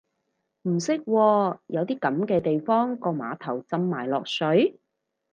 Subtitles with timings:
[0.63, 4.79] 唔識喎，有啲噉嘅地方個碼頭浸埋落水？